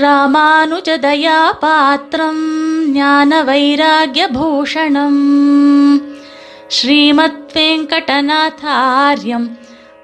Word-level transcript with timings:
ராமானுஜதயா 0.00 1.50
பாத்திரம் 1.60 2.42
ஞான 2.92 3.42
வைராகிய 3.44 4.26
பூஷணம் 4.32 5.20
ஸ்ரீமத் 6.68 7.52
வெங்கடநாதாரியம் 7.54 9.46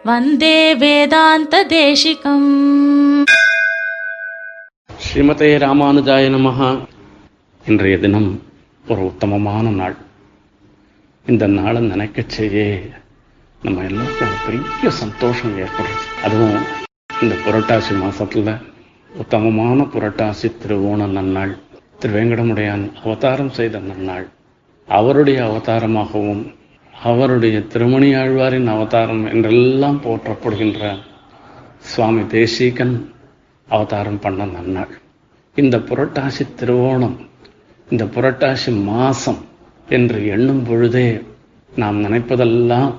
வந்தே 0.05 0.75
வேதாந்த 0.75 1.65
தேசிகம் 1.69 2.49
ஸ்ரீமதே 5.01 5.59
ராமானுஜாய 5.59 6.31
நமஹா 6.31 6.71
இன்றைய 7.65 7.99
தினம் 7.99 8.31
ஒரு 8.85 9.03
உத்தமமான 9.05 9.71
நாள். 9.71 9.97
இந்த 11.27 11.47
நாளை 11.47 11.83
நினைக்கச் 11.83 12.29
செய்ய 12.29 12.59
நம்ம 13.63 13.83
எல்லாருக்கும் 13.83 14.39
பெரிய 14.47 14.91
சந்தோஷம் 14.91 15.59
ஏற்படுறது 15.59 16.07
அதுவும் 16.23 16.59
இந்த 17.23 17.35
புரட்டாசி 17.45 17.95
மாசத்துல 17.95 18.51
உத்தமமான 19.19 19.83
புரட்டாசி 19.83 20.49
திருவோண 20.63 21.07
நன்னாள் 21.07 21.59
திருவேங்கடமுடையான் 22.01 22.93
அவதாரம் 23.05 23.51
செய்த 23.51 23.79
நன்னாள். 23.79 24.27
அவருடைய 24.87 25.45
அவதாரமாகவும் 25.45 26.55
அவருடைய 26.95 27.63
திருமணி 27.63 28.15
ஆழ்வாரின் 28.15 28.67
அவதாரம் 28.67 29.27
என்றெல்லாம் 29.27 30.01
போற்றப்படுகின்ற 30.05 30.99
சுவாமி 31.79 32.27
தேசிகன் 32.27 33.13
அவதாரம் 33.69 34.19
பண்ண 34.19 34.47
நன்னாள். 34.47 34.95
இந்த 35.55 35.79
புரட்டாசி 35.79 36.47
திருவோணம் 36.61 37.17
இந்த 37.91 38.05
புரட்டாசி 38.05 38.83
மாசம் 38.85 39.39
என்று 39.89 40.27
எண்ணும் 40.27 40.65
பொழுதே 40.65 41.21
நாம் 41.77 42.05
நினைப்பதெல்லாம் 42.05 42.95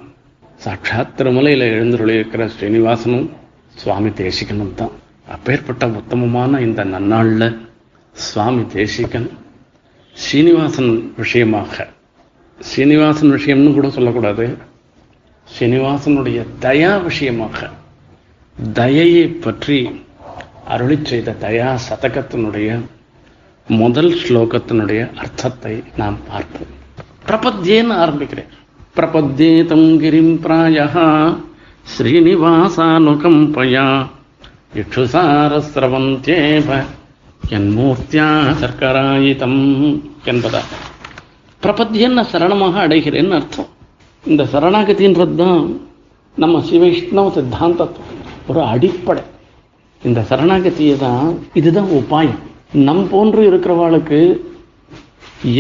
சாட்சாத் 0.56 1.14
திருமலையில் 1.18 1.70
எழுந்துருளியிருக்கிற 1.70 2.50
ஸ்ரீனிவாசனும் 2.60 3.30
சுவாமி 3.76 4.10
தேசிகனும் 4.10 4.74
தான் 4.74 5.00
அப்பேற்பட்ட 5.28 5.88
உத்தமமான 5.88 6.62
இந்த 6.62 6.84
நன்னாளில் 6.84 7.48
சுவாமி 8.14 8.64
தேசிகன் 8.74 9.30
ஸ்ரீனிவாசன் 10.16 11.14
விஷயமாக. 11.18 11.88
ஸ்ரீனிவாசன் 12.60 13.36
விஷயம்னு 13.36 13.74
கூட 13.74 13.90
சொல்லக்கூடாது. 13.90 14.58
ஸ்ரீனிவாசனுடைய 15.48 16.46
தயா 16.62 17.04
விஷயமாக 17.04 17.70
தயையை 18.74 19.28
பற்றி 19.28 19.90
அருளி 20.66 20.98
செய்த 21.04 21.36
தயா 21.42 21.80
சதகத்தினுடைய 21.90 22.80
முதல் 23.68 24.12
ஸ்லோகத்தினுடைய 24.24 25.02
அர்த்தத்தை 25.16 25.84
நாம் 25.96 26.18
பார்ப்போம். 26.28 26.74
பிரபத்யேன்னு 27.28 27.96
ஆரம்பிக்கிறேன் 28.04 28.52
பிரபத்யேதம் 28.96 29.90
கிரிம் 30.04 30.36
பிராயா 30.44 30.88
ஸ்ரீனிவாசானுகம்பயா. 31.98 33.86
இக்ஷுசாரஸ்ரவந்தேவ 34.80 36.68
என்மூர்த்தியா 37.56 38.28
சர்க்கராயிதம் 38.62 39.64
என்பதா 40.26 40.62
பிரபத்தியன்ன 41.62 42.20
சரணமாக 42.32 42.76
அடைகிறேன்னு 42.86 43.36
அர்த்தம். 43.40 43.68
இந்த 44.26 44.44
சரணாகதின்றது 44.54 45.36
தான் 45.36 45.82
நம்ம 46.38 46.62
சிவைஷ்ணவ 46.70 47.26
சித்தாந்தத்துவம் 47.38 48.22
ஒரு 48.48 48.62
அடிப்படை. 48.62 49.24
இந்த 50.04 50.20
சரணாகதியை 50.30 50.96
தான் 50.98 51.28
இதுதான் 51.54 51.90
உபாயம். 52.00 52.42
நம் 52.88 53.04
போன்று 53.10 53.42
இருக்கிறவாளுக்கு 53.52 54.20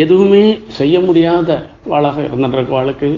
எதுவுமே 0.03 0.45
செய்ய 0.67 0.99
முடியாத 0.99 1.49
வாளாக 1.89 2.17
இருந்துருக்கவாளுக்கு 2.27 3.09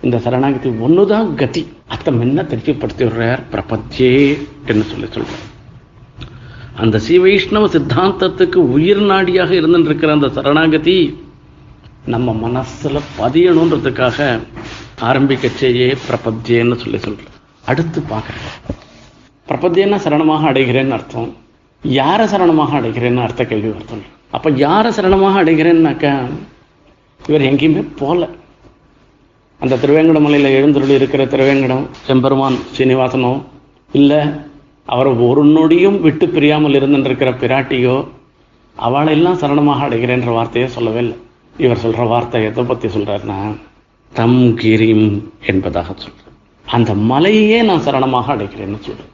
இந்த 0.00 0.18
சரணாகதி 0.18 0.70
ஒண்ணுதான் 0.86 1.28
கதி. 1.34 1.62
அத்தை 1.88 2.10
முன்ன 2.14 2.42
திருப்திப்படுத்தி 2.50 3.04
விடுறார் 3.06 3.42
பிரபத்தியே 3.52 4.38
என்று 4.70 4.84
சொல்லி 4.90 5.08
சொல்றார். 5.14 5.44
அந்த 6.82 6.96
ஸ்ரீவைஷ்ணவ 7.06 7.68
சித்தாந்தத்துக்கு 7.74 8.60
உயிர் 8.76 9.02
நாடியாக 9.10 9.50
இருந்துருக்கிற 9.60 10.10
அந்த 10.16 10.28
சரணாகதி 10.28 10.96
நம்ம 12.14 12.34
மனசுல 12.44 13.00
பதியணுன்றதுக்காக 13.20 14.18
ஆரம்பிக்கச்சேயே 15.10 15.88
பிரபத்தியன்னு 16.08 16.76
சொல்லி 16.82 16.98
சொல்ற 17.06 17.24
அடுத்து 17.70 18.00
பார்க்குறேன். 18.12 18.50
பிரபத்தியன்னா 19.48 19.98
சரணமாக 20.06 20.48
அடைகிறேன்னு 20.50 20.96
அர்த்தம். 20.98 21.30
யாரை 21.82 22.26
சரணமாக 22.26 22.72
அடைகிறேன்னு 22.80 23.24
அர்த்த 23.26 23.44
கேள்வி 23.44 23.70
அர்த்தம் 23.78 24.04
அப்ப 24.30 24.50
யாரை 24.50 24.90
சரணமாக 24.92 25.40
அடைகிறேன்னாக்க 25.42 26.14
இவர் 27.28 27.48
எங்கேயுமே 27.50 27.82
போல. 27.98 28.28
அந்த 29.60 29.78
திருவேங்கடமலையில் 29.82 30.56
எழுந்தருளி 30.56 30.94
இருக்கிற 31.00 31.22
திருவேங்கடம் 31.32 31.84
செம்பெருமான் 32.06 32.56
சீனிவாசனோ 32.76 33.32
இல்லை 33.90 34.20
அவர் 34.94 35.10
ஒரு 35.26 35.42
நொடியும் 35.54 35.98
விட்டு 36.06 36.26
பிரியாமல் 36.34 36.76
இருந்துருக்கிற 36.78 37.30
பிராட்டியோ 37.42 37.96
அவளெல்லாம் 38.76 39.38
சரணமாக 39.42 39.84
அடைகிறேன்ற 39.86 40.30
வார்த்தையை 40.36 40.68
சொல்லவே 40.76 41.00
இல்லை. 41.04 41.16
இவர் 41.64 41.82
சொல்கிற 41.84 42.04
வார்த்தை 42.12 42.38
எதை 42.48 42.62
பற்றி 42.70 42.88
சொல்றாருன்னா 42.94 43.38
தம் 44.12 44.42
கிரிம் 44.60 45.06
என்பதாக 45.50 45.94
சொல்கிறேன் 46.04 46.34
அந்த 46.66 46.90
மலையே 47.10 47.60
நான் 47.68 47.84
சரணமாக 47.86 48.34
அடைக்கிறேன்னு 48.34 48.80
சொல்கிறேன் 48.88 49.12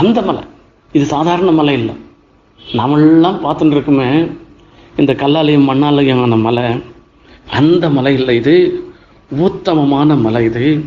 அந்த 0.00 0.18
மலை 0.28 0.44
இது 0.92 1.04
சாதாரண 1.14 1.50
மலை 1.58 1.74
இல்லை. 1.80 1.94
நாமெல்லாம் 2.60 3.38
பார்த்துட்டு 3.44 3.76
இருக்குமே 3.76 4.08
இந்த 5.00 5.12
கல்லாலையும் 5.22 5.68
மண்ணாலையும் 5.70 6.22
ஆன 6.24 6.38
மலை 6.46 6.66
அந்த 7.60 7.84
மலை 7.96 8.12
இல்லை 8.20 8.34
இது. 8.40 8.56
உத்தமமான 9.46 10.14
மலை 10.14 10.44
இது. 10.44 10.84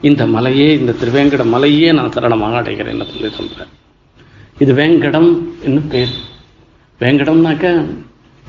இந்த 0.00 0.26
மலையே 0.26 0.78
இந்த 0.78 0.94
திருவேங்கட 1.00 1.44
மலையே 1.44 1.92
நான் 1.92 2.12
சரணமாக 2.12 2.78
என்ன 2.92 3.04
சொல்லி 3.04 3.30
சொல்கிறேன் 3.30 3.72
இது 4.58 4.72
வேங்கடம் 4.74 5.30
என்னும் 5.62 5.88
பேர். 5.88 6.14
வேங்கடம்னாக்க 7.00 7.84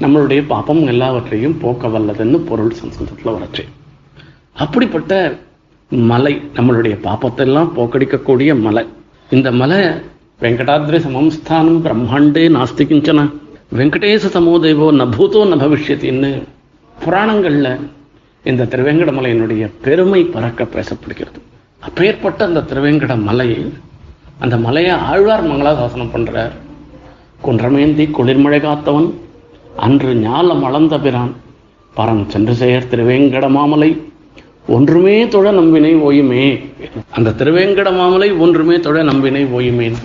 நம்மளுடைய 0.02 0.42
பாப்பம் 0.48 0.88
எல்லாவற்றையும் 0.88 1.58
போக்க 1.62 1.88
வல்லதுன்னு 1.88 2.38
பொருள் 2.50 2.78
சம்ஸ்கிருதத்தில் 2.80 3.34
வரச்சு 3.34 3.64
அப்படிப்பட்ட 4.54 5.14
மலை 5.90 6.42
நம்மளுடைய 6.54 6.96
பாப்பத்தெல்லாம் 7.08 7.74
போக்கடிக்கக்கூடிய 7.78 8.62
மலை. 8.62 8.86
இந்த 9.30 9.52
மலை 9.52 9.80
வெங்கடாத்ரி 10.42 11.00
சமம்ஸ்தானம் 11.08 11.82
பிரம்மாண்டே 11.86 12.44
நாஸ்தி 12.56 12.86
கிஞ்சன 12.90 13.30
வெங்கடேச 13.76 14.30
சமோதேவோ 14.38 14.88
நபூதோ 15.02 15.42
ந 15.52 15.58
பவிஷ்யத்தின்னு 15.64 16.44
புராணங்களில் 16.96 17.72
இந்த 18.44 18.64
திருவேங்கடமலையினுடைய 18.64 19.72
பெருமை 19.82 20.24
பறக்க 20.24 20.64
பேசப்படுகிறது. 20.64 21.40
அப்பேற்பட்ட 21.80 22.46
அந்த 22.46 22.60
திருவேங்கட 22.60 23.22
மலை 23.22 23.74
அந்த 24.40 24.58
மலையை 24.58 24.92
ஆழ்வார் 24.92 25.50
மங்களாசாசனம் 25.50 26.14
பண்றார். 26.14 26.52
குன்றமேந்தி 27.46 28.10
குளிர்மழை 28.12 28.60
காத்தவன் 28.62 29.14
அன்று 29.76 30.14
ஞாலம் 30.14 30.62
அளந்த 30.62 31.00
பிரான். 31.00 31.34
பரம் 31.96 32.28
சென்று 32.28 32.54
செயர் 32.56 32.88
திருவேங்கட 32.92 33.50
மாமலை 33.50 34.02
ஒன்றுமே 34.68 35.28
தொழ 35.28 35.52
நம்பினை 35.52 35.96
ஓயுமே. 35.96 36.66
அந்த 37.10 37.30
திருவேங்கட 37.30 37.92
மாமலை 37.96 38.38
ஒன்றுமே 38.38 38.80
தொழ 38.80 39.04
நம்பினை 39.04 39.46
ஓயுமேன். 39.58 39.96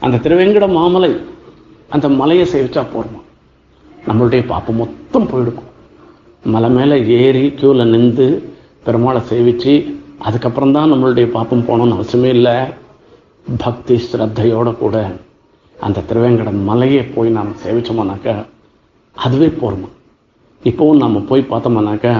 அந்த 0.00 0.16
திருவேங்கட 0.16 0.68
மாமலை 0.68 1.20
அந்த 1.88 2.08
மலையை 2.08 2.46
சேவிச்சா 2.52 2.86
போருமா? 2.94 3.20
நம்மளுடைய 4.08 4.46
பாப்பம் 4.46 4.76
மொத்தம் 4.76 5.28
போயிடுக்கும். 5.28 5.68
மலை 6.42 6.68
மேலே 6.76 6.96
ஏறி 7.20 7.42
க்யூவில் 7.58 7.90
நின்று 7.94 8.26
பெருமாளை 8.84 9.20
சேவிச்சு 9.30 9.72
அதுக்கப்புறம் 10.26 10.72
தான் 10.76 10.90
நம்மளுடைய 10.92 11.26
பாப்பம் 11.34 11.66
போகணும்னு 11.68 11.96
அவசியமே 11.96 12.30
இல்லை. 12.36 12.54
பக்தி 13.64 13.94
ஸ்ரத்தையோடு 14.06 14.72
கூட 14.82 14.96
அந்த 15.86 16.04
திருவேங்கட 16.08 16.50
மலையை 16.68 17.02
போய் 17.14 17.30
நாம் 17.36 17.52
சேவிச்சோம்னாக்கா 17.62 18.34
அதுவே 19.16 19.48
போருமா? 19.60 19.88
இப்போவும் 20.62 21.00
நாம் 21.02 21.26
போய் 21.30 21.50
பார்த்தோம்னாக்கா 21.50 22.12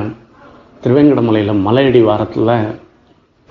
திருவேங்கட 0.85 1.23
மலையில் 1.29 1.63
மலையடி 1.67 2.03
வாரத்தில் 2.11 2.55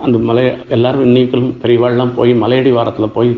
அந்த 0.00 0.18
மலை 0.28 0.44
எல்லாரும் 0.76 1.06
இன்னைக்கும் 1.08 1.48
பெரியவாள்லாம் 1.62 2.14
போய் 2.18 2.32
மலையடி 2.42 2.72
வாரத்தில் 2.78 3.14
போய் 3.16 3.30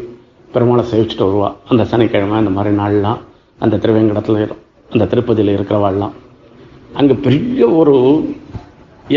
பெருமாளை 0.54 0.84
சேவிச்சுட்டு 0.92 1.26
வருவா. 1.28 1.48
அந்த 1.71 1.84
சனிக்கிழமை 1.92 2.36
அந்த 2.42 2.53
மாதிரி 2.56 2.77
நாள்லாம் 2.83 3.21
அந்த 3.59 3.77
திருவேங்கடத்தில் 3.77 4.42
அந்த 4.91 5.04
திருப்பதியில் 5.12 5.56
இருக்கிறவாள்லாம். 5.56 6.15
அங்கே 6.98 7.15
பெரிய 7.27 7.68
ஒரு 7.80 7.94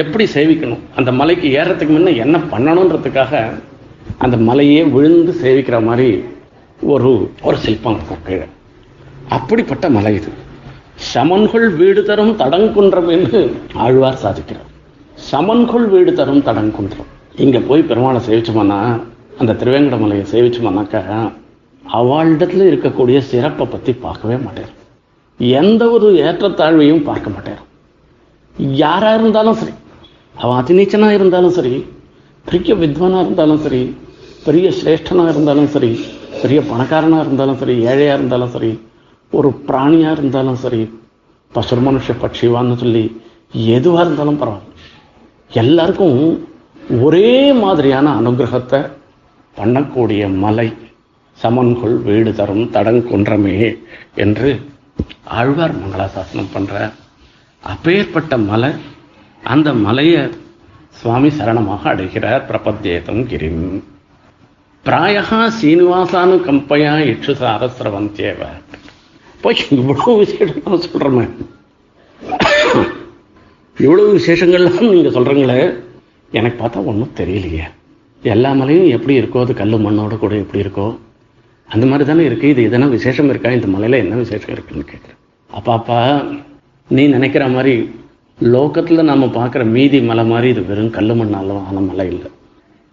எப்படி 0.01 0.25
சேவிக்கணும்? 0.36 0.83
அந்த 0.98 1.10
மலைக்கு 1.19 1.48
ஏறத்துக்கு 1.60 1.94
முன்ன 1.95 2.13
என்ன 2.24 2.36
பண்ணணுன்றதுக்காக 2.54 3.33
அந்த 4.24 4.36
மலையே 4.50 4.81
விழுந்து 4.95 5.33
சேவிக்கிற 5.44 5.77
மாதிரி 5.88 6.10
ஒரு 6.94 7.12
ஒரு 7.48 7.57
சிற்பம் 7.66 7.95
இருக்கும் 7.98 8.24
கீழே. 8.27 8.48
அப்படிப்பட்ட 9.38 9.86
மலை 9.98 10.13
இது. 10.19 10.31
சமன்கொள் 11.13 11.68
வீடு 11.81 12.01
தரும் 12.10 12.33
தடங்குன்றம் 12.42 13.10
என்று 13.16 13.39
ஆழ்வார் 13.86 14.22
சாதிக்கிறார். 14.24 14.69
சமன்கொள் 15.31 15.88
வீடு 15.94 16.13
தரும் 16.19 16.45
தடங்குன்றம் 16.48 17.12
இங்கே 17.44 17.62
போய் 17.69 17.88
பெருமாளை 17.89 18.22
சேவிச்சோம்னா 18.27 18.80
அந்த 19.42 19.56
திருவேங்கட 19.62 19.98
மலையை 20.04 20.25
சேவிச்சோம்னாக்கா 20.33 21.01
அவளிடத்துல 21.83 22.68
இருக்கக்கூடிய 22.72 23.18
சிறப்பை 23.31 23.66
பற்றி 23.74 23.94
பார்க்கவே 24.06 24.38
மாட்டார். 24.45 24.72
எந்த 25.39 25.83
ஒரு 25.95 26.07
ஏற்றத்தாழ்வையும் 26.27 27.06
பார்க்க 27.10 27.36
மாட்டார். 27.36 27.62
யாராக 28.75 29.19
இருந்தாலும் 29.19 29.56
சரி 29.56 29.74
அவன் 30.36 30.60
அதிநீச்சனா 30.62 31.12
இருந்தாலும் 31.12 31.52
சரி 31.52 31.74
பெரிய 32.46 32.75
வித்வனாக 32.75 33.22
இருந்தாலும் 33.22 33.57
சரி 33.57 33.81
பெரிய 34.46 34.72
சிரேஷ்டனா 34.72 35.30
இருந்தாலும் 35.30 35.68
சரி 35.68 35.92
பெரிய 36.42 36.62
பணக்காரனாக 36.62 37.22
இருந்தாலும் 37.22 37.57
சரி 37.57 37.75
ஏழையாக 37.84 38.18
இருந்தாலும் 38.18 38.50
சரி 38.50 38.72
ஒரு 39.34 39.50
பிராணியாக 39.68 40.18
இருந்தாலும் 40.18 40.56
சரி 40.56 40.81
பசுர் 41.52 41.84
மனுஷ 41.86 42.12
பட்சிவான்னு 42.22 42.75
சொல்லி 42.75 43.04
எதுவாக 43.69 44.06
இருந்தாலும் 44.06 44.40
பரவாயில்ல. 44.42 44.72
எல்லாருக்கும் 45.51 46.19
ஒரே 47.01 47.30
மாதிரியான 47.54 48.22
அனுகிரகத்தை 48.22 48.80
பண்ணக்கூடிய 49.56 50.36
மலை 50.36 50.68
சமன்கொள் 51.38 52.01
வீடு 52.01 52.34
தரும் 52.34 52.69
தடங்குன்றமே 52.74 53.56
என்று 54.16 54.50
ஆழ்வார் 55.38 55.74
மங்களாசாசனம் 55.74 56.54
பண்ணுற 56.54 56.75
அப்பேற்பட்ட 57.71 58.38
மலை 58.50 58.71
அந்த 59.44 59.69
மலையை 59.85 60.23
சுவாமி 61.00 61.29
சரணமாக 61.38 61.83
அடைகிறார் 61.91 62.45
பிரபத்தேதம் 62.50 63.23
கிரிம். 63.31 63.65
பிராயகா 64.85 65.39
சீனிவாசானு 65.59 66.35
கம்பையா 66.47 66.94
இட்சு 67.12 67.33
தேவை 68.19 68.50
போய் 69.44 69.63
இவ்வளவு 69.77 70.13
விசேஷம் 70.21 70.83
சொல்கிறோமே 70.85 71.25
இவ்வளவு 73.77 74.09
விசேஷங்கள்லாம் 74.17 74.94
நீங்க 74.94 75.12
சொல்றீங்களே 75.17 75.59
எனக்கு 76.31 76.57
பார்த்தா 76.62 76.85
ஒன்றும் 76.91 77.17
தெரியலையே. 77.21 77.65
எல்லா 78.23 78.51
மலையும் 78.59 78.91
எப்படி 78.95 79.15
இருக்கோ 79.21 79.41
அது 79.45 79.53
கல் 79.62 79.83
மண்ணோட 79.85 80.15
கூட 80.23 80.33
எப்படி 80.44 80.63
இருக்கோ 80.65 80.88
அந்த 81.69 81.85
மாதிரி 81.89 82.06
தானே 82.09 82.23
இருக்கு. 82.29 82.47
இது 82.53 82.62
எதனா 82.69 82.88
விசேஷம் 82.89 83.29
இருக்கா? 83.29 83.50
இந்த 83.57 83.67
மலையில 83.73 84.00
என்ன 84.03 84.15
விசேஷம் 84.23 84.53
இருக்குன்னு 84.56 84.89
கேட்குறேன் 84.91 85.21
அப்பாப்பா 85.50 86.00
நீ 86.90 87.08
நினைக்கிற 87.08 87.48
மாதிரி 87.48 87.76
லோக்கத்தில் 88.40 89.10
நம்ம 89.10 89.26
பார்க்குற 89.26 89.66
மீதி 89.66 90.02
மலை 90.02 90.24
மாதிரி 90.26 90.48
இது 90.50 90.66
வெறும் 90.66 90.90
கல் 90.90 91.14
மண்ணாலும் 91.20 91.66
ஆன 91.68 91.80
மலை 91.80 92.08
இல்லை. 92.08 92.30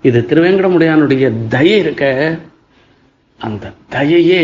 இது 0.02 0.26
திருவேங்கடமுடையானுடைய 0.28 1.48
தயை 1.48 1.78
இருக்க 1.78 2.04
அந்த 3.40 3.72
தயையே 3.90 4.42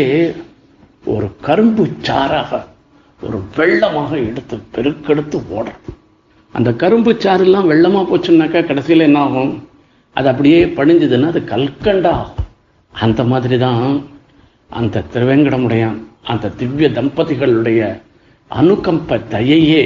ஒரு 1.05 1.27
கரும்பு 1.41 1.83
சாறாக 2.01 2.61
ஒரு 3.21 3.37
வெள்ளமாக 3.57 4.11
எடுத்து 4.29 4.57
பெருக்கெடுத்து 4.75 5.37
ஓடுறது 5.57 5.91
அந்த 6.51 6.73
கரும்பு 6.73 7.11
சாறுலாம் 7.13 7.69
வெள்ளமாக 7.71 8.05
போச்சுன்னாக்கா 8.11 8.65
கடைசியில் 8.65 8.99
என்ன 8.99 9.19
ஆகும்? 9.19 9.67
அது 10.13 10.27
அப்படியே 10.27 10.65
படிஞ்சதுன்னா 10.65 11.27
அது 11.27 11.39
கல்கண்டா. 11.39 12.13
அந்த 12.93 13.23
மாதிரி 13.23 13.57
தான் 13.57 13.83
அந்த 14.69 15.03
திருவேங்கடமுடையான் 15.13 15.99
அந்த 16.23 16.49
திவ்ய 16.49 16.89
தம்பதிகளுடைய 16.89 17.81
அனுகம்ப 18.49 19.17
தயையே 19.29 19.83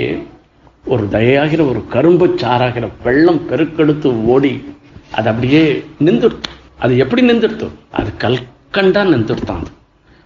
ஒரு 0.86 1.04
தயையாகிற 1.12 1.62
ஒரு 1.70 1.82
கரும்பு 1.88 2.28
சாறாகிற 2.28 2.90
வெள்ளம் 3.04 3.42
பெருக்கெடுத்து 3.50 4.26
ஓடி 4.26 4.54
அது 5.12 5.30
அப்படியே 5.30 5.84
நின்றுடுத்து. 6.06 6.50
அது 6.80 6.98
எப்படி 6.98 7.22
நின்றுடுத்து? 7.28 7.68
அது 7.92 8.10
கல்கண்டா 8.20 9.02
நின்றுடுத்தான் 9.12 9.64
அது 9.64 9.72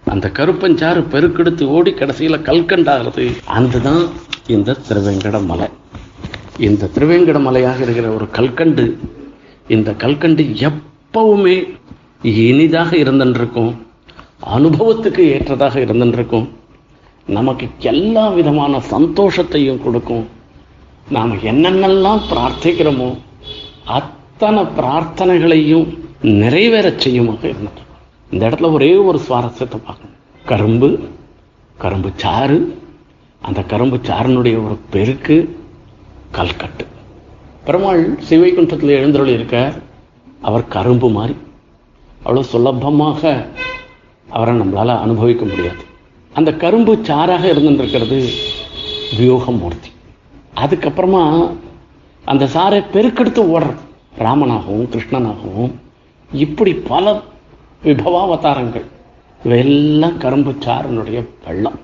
அந்த 0.04 0.30
கருப்பஞ்சாறு 0.34 1.00
பெருக்கெடுத்து 1.12 1.64
ஓடி 1.66 1.92
கடைசியில் 1.92 2.44
கல்கண்டாகிறது. 2.48 3.24
அந்த 3.44 3.78
தான் 3.78 4.02
இந்த 4.46 4.76
திருவேங்கட 4.88 5.46
மலை 5.46 5.68
இந்த 6.58 6.90
திருவேங்கட 6.94 7.40
மலையாக 7.40 7.82
இருக்கிற 7.82 8.08
ஒரு 8.08 8.28
கல்கண்டு 8.32 8.98
இந்த 9.68 9.90
கல்கண்டு 9.92 10.42
எப்பவுமே 10.68 11.56
இனிதாக 12.22 12.96
இருந்துருக்கும் 12.96 13.72
அனுபவத்துக்கு 14.56 15.18
ஏற்றதாக 15.18 15.80
இருந்துருக்கும். 15.80 16.48
நமக்கு 17.36 17.66
எல்லா 17.90 18.28
விதமான 18.28 18.80
சந்தோஷத்தையும் 18.90 19.82
கொடுக்கும். 19.82 20.26
நாம் 21.16 21.32
என்னென்னலாம் 21.50 22.22
பிரார்த்திக்கிறோமோ 22.30 23.08
அத்தனை 23.98 24.62
பிரார்த்தனைகளையும் 24.78 25.86
நிறைவேற 26.40 26.86
செய்யுமாக 27.04 27.42
இருந்தது. 27.48 27.82
இந்த 28.30 28.42
இடத்துல 28.48 28.70
ஒரே 28.72 28.90
ஒரு 29.08 29.18
சுவாரஸ்யத்தை 29.28 29.78
பார்க்கணும். 29.88 30.16
கரும்பு 30.44 30.88
கரும்பு 31.78 32.10
சாறு 32.16 32.58
அந்த 33.42 33.60
கரும்பு 33.62 33.96
சாறினுடைய 34.08 34.56
ஒரு 34.66 34.76
பெருக்கு 34.90 35.36
கல்கட்டு. 36.38 36.86
பெருமாள் 37.64 38.02
சிவைகுண்டத்தில் 38.28 38.96
எழுந்தருள் 39.00 39.34
இருக்க 39.34 39.56
அவர் 40.48 40.72
கரும்பு 40.76 41.10
மாதிரி. 41.10 41.36
அவ்வளோ 42.24 42.42
சுலபமாக 42.52 43.20
அவரை 44.28 44.54
நம்மளால் 44.60 45.02
அனுபவிக்க 45.04 45.44
முடியாது. 45.44 45.82
அந்த 46.38 46.52
கரும்பு 46.52 46.96
சாராக 46.96 47.52
இருந்துருக்கிறது 47.52 48.28
வியோகமூர்த்தி. 49.18 49.90
அதுக்கப்புறமா 50.56 51.50
அந்த 52.24 52.44
சாரை 52.44 52.84
பெருக்கெடுத்து 52.92 53.42
ஓடுறது 53.42 53.76
ராமனாகவும் 54.18 54.88
கிருஷ்ணனாகவும் 54.88 55.70
இப்படி 56.32 56.74
பல 56.74 57.20
விபவாவதாரங்கள். 57.84 58.84
இவையெல்லாம் 59.44 60.18
கரும்பு 60.18 60.50
சாரனுடைய 60.50 61.24
வெள்ளம். 61.46 61.78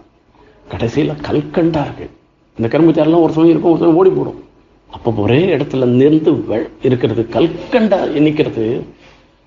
கடைசியில் 0.68 1.12
கல்கண்டார்கள். 1.12 2.10
இந்த 2.56 2.68
கரும்பு 2.68 2.92
சாரெல்லாம் 2.92 3.20
ஒரு 3.20 3.32
சமயம் 3.32 3.48
இருக்கும் 3.48 3.70
ஒரு 3.70 3.78
சமயம் 3.78 3.96
ஓடி 3.96 4.10
போடும். 4.10 4.44
அப்போ 4.90 5.10
ஒரே 5.10 5.56
இடத்துல 5.56 5.84
நின்று 5.84 6.32
வெ- 6.32 6.70
இருக்கிறது 6.82 7.28
கல்கண்டா 7.30 8.04
எண்ணிக்கிறது 8.18 8.82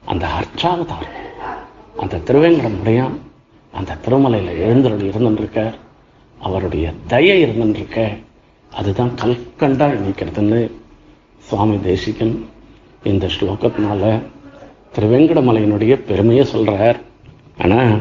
அந்த 0.06 0.28
அர்ச்சாவதாரம். 0.28 1.26
அந்த 1.98 2.18
திருவேங்கடமுடையான் 2.18 3.26
அந்த 3.78 3.98
திருமலையில் 4.06 4.62
எழுந்தருள் 4.66 5.10
இருந்துருக்க 5.10 5.60
அவருடைய 6.42 6.86
தயை 7.14 7.38
இருந்துருக்க. 7.46 8.00
அதுதான் 8.72 9.12
கல்கண்டா 9.22 9.88
நிற்கிறதுன்னு 10.06 10.62
சுவாமி 11.44 11.78
தேசிகன் 11.82 12.36
இந்த 13.04 13.26
ஸ்லோகத்தினால 13.36 14.04
திருவேங்கடமலையினுடைய 14.96 15.94
பெருமையை 16.10 16.46
சொல்கிறார் 16.46 17.00
ஆனால் 17.58 17.94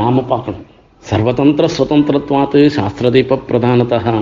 நாம் 0.00 0.28
பார்க்கணும். 0.32 0.66
சர்வதந்திர 1.10 1.66
சுதந்திரத்வாத்து 1.78 2.60
சாஸ்திரதீப 2.76 3.40
பிரதானத்தா 3.48 4.14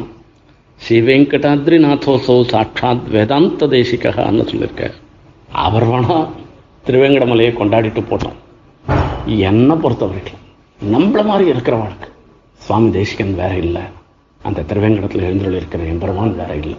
ஸ்ரீ 0.81 0.99
வெங்கடாத்ரிநாதோசோ 1.07 2.35
சாட்சாத் 2.51 3.09
வேதாந்த 3.15 3.67
தேசிகான்னு 3.67 4.45
சொல்லியிருக்கார் 4.51 4.97
அவர் 5.65 5.87
வேணா 5.91 6.17
திருவேங்கடமலையை 6.87 7.53
கொண்டாடிட்டு 7.61 8.03
போட்டோம் 8.11 8.39
என்னை 9.49 9.77
பொறுத்த 9.77 10.07
வரைக்கும் 10.07 10.45
நம்மள 10.81 11.25
மாதிரி 11.25 11.51
இருக்கிற 11.51 11.77
சுவாமி 12.61 12.91
தேசிகன் 12.91 13.35
வேற 13.35 13.57
இல்லை. 13.57 13.83
அந்த 14.43 14.63
திருவேங்கடத்தில் 14.63 15.25
எழுந்துள்ள 15.29 15.57
இருக்கிற 15.57 15.83
எம்பெருமான் 15.83 16.35
வேற 16.35 16.57
இல்லை. 16.57 16.77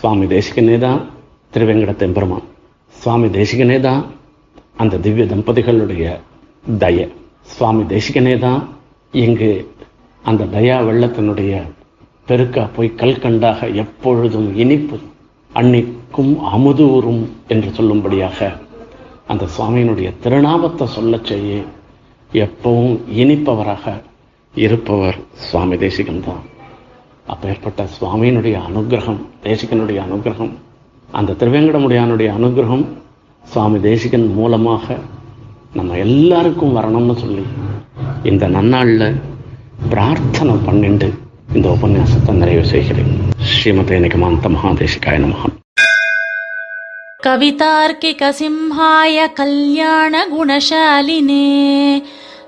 சுவாமி 0.00 0.26
தேசிகனே 0.26 0.78
தான் 0.78 1.00
திருவேங்கடத்து 1.54 2.00
எம்பெருமான். 2.00 2.42
சுவாமி 2.96 3.28
தேசிகனே 3.28 3.80
தான் 3.80 4.02
அந்த 4.76 4.98
திவ்ய 4.98 5.24
தம்பதிகளுடைய 5.24 6.20
தய. 6.78 7.08
சுவாமி 7.42 7.82
தேசிகனே 7.82 8.38
தான் 8.38 8.68
இங்கு 9.12 9.72
அந்த 10.22 10.44
தயா 10.44 10.76
வெள்ளத்தினுடைய 10.88 11.62
பெருக்கா 12.28 12.68
போய் 12.76 12.96
கல்கண்டாக 12.96 13.74
எப்பொழுதும் 13.74 14.56
இனிப்பு 14.56 14.98
அன்னிக்கும் 15.50 16.34
அமுதூரும் 16.54 17.28
என்று 17.48 17.70
சொல்லும்படியாக 17.70 18.52
அந்த 19.26 19.44
சுவாமியினுடைய 19.56 20.12
திருநாமத்தை 20.22 20.86
சொல்லச் 20.86 21.24
செய்ய 21.24 21.62
எப்பவும் 22.31 22.95
இனிப்பவராக 23.15 23.85
இருப்பவர் 24.53 25.17
சுவாமி 25.47 25.75
தேசிகன் 25.77 26.23
தான் 26.25 26.43
அப்பேற்பட்ட 27.25 27.81
சுவாமியினுடைய 27.95 28.55
அனுகிரகம் 28.67 29.19
தேசிகனுடைய 29.43 29.99
அனுகிரகம் 30.01 30.53
அந்த 31.09 31.35
திருவேங்கடமுடியானுடைய 31.39 32.29
அனுகிரகம் 32.37 32.85
சுவாமி 33.43 33.79
தேசிகன் 33.79 34.27
மூலமாக 34.33 34.97
நம்ம 35.73 35.97
எல்லாருக்கும் 35.97 36.75
வரணும்னு 36.77 37.15
சொல்லி 37.15 37.45
இந்த 38.23 38.45
நன்னாளில் 38.47 39.07
பிரார்த்தனை 39.89 40.55
பண்ணிண்டு 40.67 41.09
இந்த 41.53 41.67
உபன்யாசத்தை 41.69 42.35
நிறைவு 42.35 42.65
செய்கிறேன் 42.65 43.13
ஸ்ரீமதே 43.51 43.99
நிகமாந்த 43.99 44.49
மகாதேசிகாய 44.49 45.19
நமகம் 45.19 45.55
कवितार्किकसिंहाय 47.27 49.17
कल्याणगुणशालिने 49.37 50.27